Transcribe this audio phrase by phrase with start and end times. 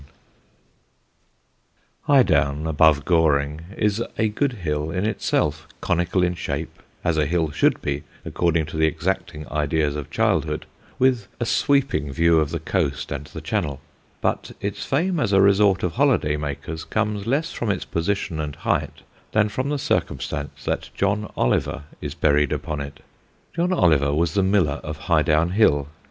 [2.07, 5.67] [Sidenote: THE MILLER AND SWEET DEATH] Highdown, above Goring, is a good hill in itself,
[5.79, 10.65] conical in shape, as a hill should be according to the exacting ideas of childhood,
[10.97, 13.79] with a sweeping view of the coast and the Channel;
[14.21, 18.55] but its fame as a resort of holiday makers comes less from its position and
[18.55, 23.01] height than from the circumstance that John Oliver is buried upon it.
[23.55, 25.89] John Oliver was the miller of Highdown Hill.